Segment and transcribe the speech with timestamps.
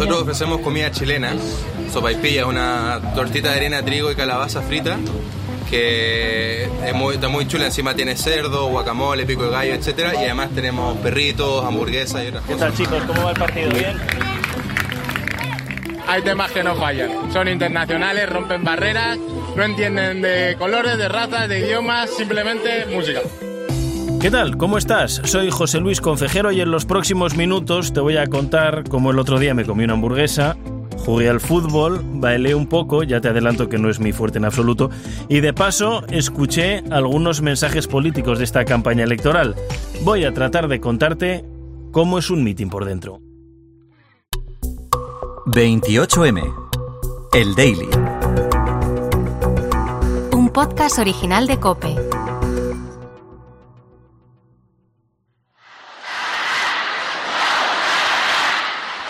[0.00, 1.34] Nosotros ofrecemos comida chilena,
[1.92, 4.96] sopaipilla, una tortita de harina, trigo y calabaza frita,
[5.68, 7.66] que es muy, está muy chula.
[7.66, 12.44] Encima tiene cerdo, guacamole, pico de gallo, etcétera, y además tenemos perritos, hamburguesas y otras
[12.44, 12.68] ¿Qué cosas.
[12.68, 13.02] tal chicos?
[13.06, 13.68] ¿Cómo va el partido?
[13.72, 13.98] ¿Bien?
[16.08, 17.30] Hay temas que no fallan.
[17.30, 19.18] Son internacionales, rompen barreras,
[19.54, 23.20] no entienden de colores, de razas, de idiomas, simplemente música.
[24.20, 24.58] ¿Qué tal?
[24.58, 25.22] ¿Cómo estás?
[25.24, 29.18] Soy José Luis Concejero y en los próximos minutos te voy a contar cómo el
[29.18, 30.58] otro día me comí una hamburguesa,
[30.98, 34.44] jugué al fútbol, bailé un poco, ya te adelanto que no es mi fuerte en
[34.44, 34.90] absoluto,
[35.30, 39.54] y de paso escuché algunos mensajes políticos de esta campaña electoral.
[40.04, 41.46] Voy a tratar de contarte
[41.90, 43.22] cómo es un mitin por dentro.
[45.46, 46.42] 28M.
[47.32, 47.88] El Daily.
[50.32, 51.96] Un podcast original de Cope.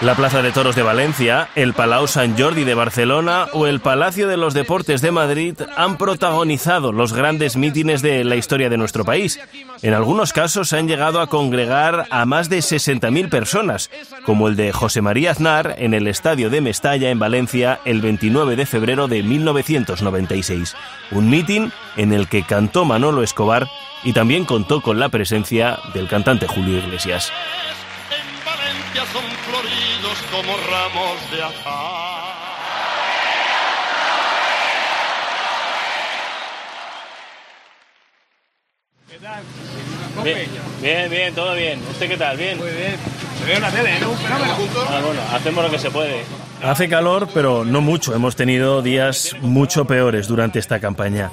[0.00, 4.28] La Plaza de Toros de Valencia, el Palau Sant Jordi de Barcelona o el Palacio
[4.28, 9.04] de los Deportes de Madrid han protagonizado los grandes mítines de la historia de nuestro
[9.04, 9.40] país.
[9.82, 13.90] En algunos casos han llegado a congregar a más de 60.000 personas,
[14.24, 18.54] como el de José María Aznar en el Estadio de Mestalla en Valencia el 29
[18.54, 20.76] de febrero de 1996.
[21.10, 23.66] Un mitin en el que cantó Manolo Escobar
[24.04, 27.32] y también contó con la presencia del cantante Julio Iglesias.
[28.88, 32.38] En Valencia son floridos como ramos de azahar.
[40.24, 40.48] Bien,
[40.80, 41.80] bien, bien, todo bien.
[41.90, 42.36] ¿Usted qué tal?
[42.36, 42.58] ¿Bien?
[42.58, 42.96] Muy bien.
[43.38, 44.12] Se ve una tele, ¿no?
[44.28, 46.24] Ah, bueno, hacemos lo que se puede.
[46.62, 48.14] Hace calor, pero no mucho.
[48.14, 51.30] Hemos tenido días mucho peores durante esta campaña.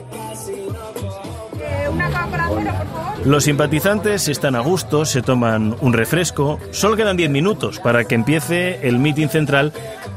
[3.25, 6.59] Los simpatizantes están a gusto, se toman un refresco.
[6.69, 9.73] Solo quedan 10 minutos para que empiece el mitin central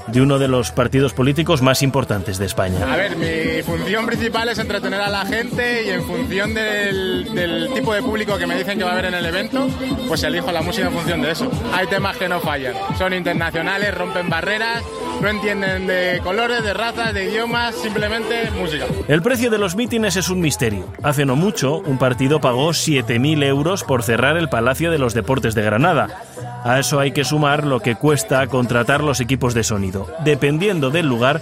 [0.09, 2.93] de uno de los partidos políticos más importantes de España.
[2.93, 7.73] A ver, mi función principal es entretener a la gente y en función del, del
[7.73, 9.69] tipo de público que me dicen que va a haber en el evento,
[10.07, 11.51] pues elijo la música en función de eso.
[11.73, 12.75] Hay temas que no fallan.
[12.99, 14.83] Son internacionales, rompen barreras,
[15.21, 18.87] no entienden de colores, de razas, de idiomas, simplemente música.
[19.09, 20.87] El precio de los mítines es un misterio.
[21.03, 25.55] Hace no mucho, un partido pagó 7.000 euros por cerrar el Palacio de los Deportes
[25.55, 26.23] de Granada.
[26.65, 30.07] A eso hay que sumar lo que cuesta contratar los equipos de sonido.
[30.25, 31.41] Dependiendo del lugar,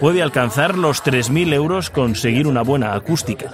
[0.00, 3.50] puede alcanzar los 3.000 euros conseguir una buena acústica.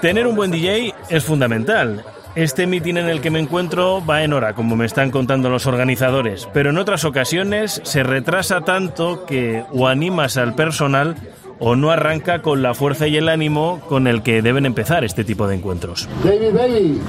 [0.00, 2.04] Tener un buen DJ es fundamental.
[2.34, 5.66] Este mitin en el que me encuentro va en hora, como me están contando los
[5.66, 11.14] organizadores, pero en otras ocasiones se retrasa tanto que o animas al personal
[11.60, 15.22] o no arranca con la fuerza y el ánimo con el que deben empezar este
[15.22, 16.08] tipo de encuentros.
[16.24, 17.00] David Bailey,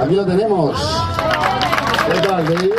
[0.00, 1.04] aquí lo tenemos.
[2.10, 2.70] ¿Qué tal, David?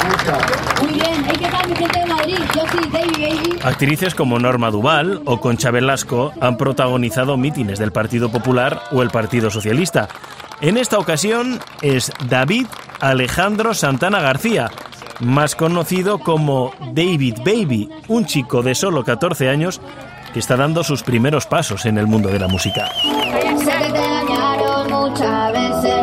[0.00, 0.38] ¿Cómo está?
[0.82, 2.38] Muy bien, ¿y qué tal mi gente de Madrid?
[2.54, 3.58] Yo soy David Bailey.
[3.62, 9.10] Actrices como Norma Duval o Concha Velasco han protagonizado mítines del Partido Popular o el
[9.10, 10.08] Partido Socialista.
[10.60, 12.66] En esta ocasión es David
[13.00, 14.70] Alejandro Santana García,
[15.20, 19.80] más conocido como David Baby, un chico de solo 14 años
[20.34, 22.88] que está dando sus primeros pasos en el mundo de la música.
[22.92, 25.94] Sé que te dañaron muchas veces.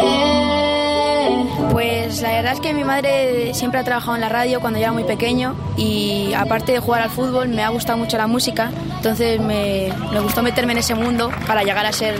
[0.00, 1.46] eh.
[1.72, 4.84] Pues la verdad es que mi madre siempre ha trabajado en la radio cuando yo
[4.84, 8.70] era muy pequeño y aparte de jugar al fútbol me ha gustado mucho la música,
[8.96, 12.14] entonces me, me gustó meterme en ese mundo para llegar a ser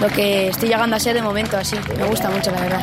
[0.00, 1.76] lo que estoy llegando a ser de momento, así.
[1.98, 2.80] Me gusta mucho, la verdad.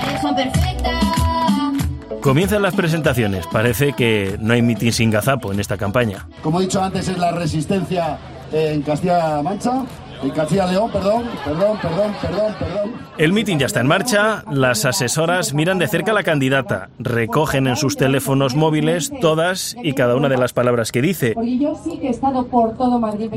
[2.22, 3.48] Comienzan las presentaciones.
[3.48, 6.28] Parece que no hay mitin sin gazapo en esta campaña.
[6.44, 8.20] Como he dicho antes, es la resistencia
[8.52, 9.42] en Castilla-La
[10.22, 10.28] Mancha.
[10.28, 12.92] En Castilla-León, perdón, perdón, perdón, perdón, perdón.
[13.18, 17.68] El mitin ya está en marcha, las asesoras miran de cerca a la candidata, recogen
[17.68, 21.36] en sus teléfonos móviles todas y cada una de las palabras que dice.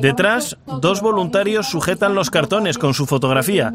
[0.00, 3.72] Detrás, dos voluntarios sujetan los cartones con su fotografía.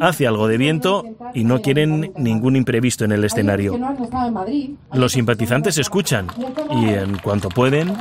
[0.00, 1.04] Hace algo de viento
[1.34, 3.78] y no quieren ningún imprevisto en el escenario.
[4.92, 6.28] Los simpatizantes escuchan
[6.70, 7.94] y en cuanto pueden,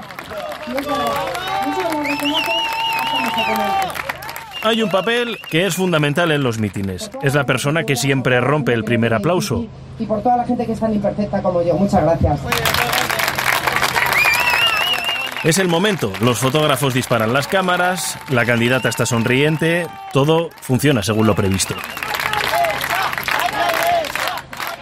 [4.61, 7.09] Hay un papel que es fundamental en los mítines.
[7.21, 9.65] Es la persona que siempre rompe el primer aplauso.
[9.97, 11.75] Y por toda la gente que es tan imperfecta como yo.
[11.75, 12.39] Muchas gracias.
[15.45, 16.11] Es el momento.
[16.19, 21.75] Los fotógrafos disparan las cámaras, la candidata está sonriente, todo funciona según lo previsto.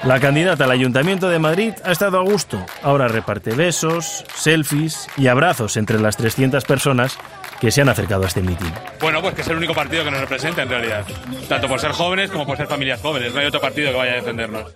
[0.04, 2.66] La candidata al Ayuntamiento de Madrid ha estado a gusto.
[2.82, 7.20] Ahora reparte besos, selfies y abrazos entre las 300 personas
[7.60, 8.72] que se han acercado a este mitin.
[9.02, 11.06] Bueno, pues que es el único partido que nos representa en realidad,
[11.48, 13.34] tanto por ser jóvenes como por ser familias jóvenes.
[13.34, 14.76] No hay otro partido que vaya a defendernos.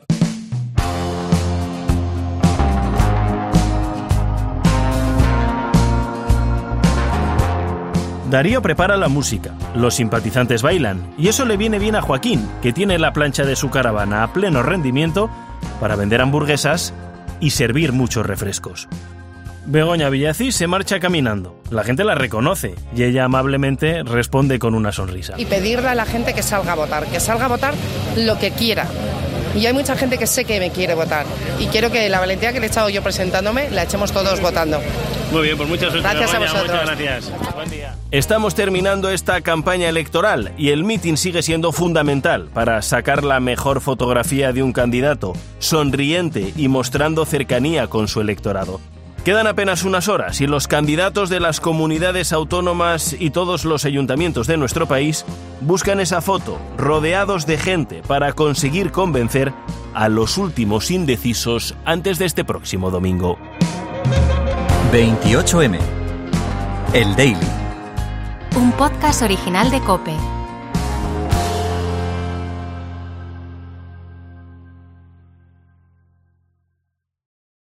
[8.32, 12.72] Darío prepara la música, los simpatizantes bailan, y eso le viene bien a Joaquín, que
[12.72, 15.30] tiene la plancha de su caravana a pleno rendimiento
[15.82, 16.94] para vender hamburguesas
[17.42, 18.88] y servir muchos refrescos.
[19.66, 21.56] Begoña Villacís se marcha caminando.
[21.70, 25.36] La gente la reconoce y ella amablemente responde con una sonrisa.
[25.38, 27.74] y pedirle a la gente que salga a votar, que salga a votar
[28.18, 28.88] lo que quiera.
[29.56, 31.26] Y hay mucha gente que sé que me quiere votar.
[31.60, 34.80] Y quiero que la valentía que le he echado yo presentándome la echemos todos votando.
[35.32, 35.94] Muy bien, pues muchas.
[35.94, 36.64] Gracias a vosotros.
[36.64, 37.32] Muchas gracias.
[37.56, 37.96] Buen día.
[38.12, 43.82] Estamos terminando esta campaña electoral y el meeting sigue siendo fundamental para sacar la mejor
[43.82, 48.80] fotografía de un candidato, sonriente y mostrando cercanía con su electorado.
[49.24, 54.48] Quedan apenas unas horas y los candidatos de las comunidades autónomas y todos los ayuntamientos
[54.48, 55.26] de nuestro país
[55.62, 59.54] buscan esa foto, rodeados de gente, para conseguir convencer
[59.94, 63.38] a los últimos indecisos antes de este próximo domingo.
[64.92, 65.78] 28M.
[66.94, 67.38] El Daily.
[68.56, 70.41] Un podcast original de Cope.